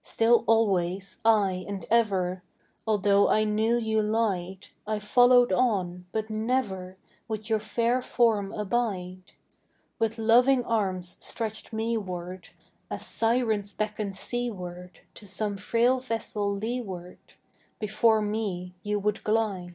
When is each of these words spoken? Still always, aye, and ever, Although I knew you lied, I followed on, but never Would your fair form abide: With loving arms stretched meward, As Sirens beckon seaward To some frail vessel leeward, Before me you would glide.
Still 0.00 0.44
always, 0.46 1.18
aye, 1.26 1.62
and 1.68 1.84
ever, 1.90 2.42
Although 2.86 3.28
I 3.28 3.44
knew 3.44 3.76
you 3.76 4.00
lied, 4.00 4.68
I 4.86 4.98
followed 4.98 5.52
on, 5.52 6.06
but 6.10 6.30
never 6.30 6.96
Would 7.28 7.50
your 7.50 7.60
fair 7.60 8.00
form 8.00 8.50
abide: 8.54 9.34
With 9.98 10.16
loving 10.16 10.64
arms 10.64 11.18
stretched 11.20 11.70
meward, 11.70 12.48
As 12.90 13.04
Sirens 13.06 13.74
beckon 13.74 14.14
seaward 14.14 15.00
To 15.12 15.26
some 15.26 15.58
frail 15.58 16.00
vessel 16.00 16.50
leeward, 16.50 17.34
Before 17.78 18.22
me 18.22 18.74
you 18.82 18.98
would 18.98 19.22
glide. 19.22 19.74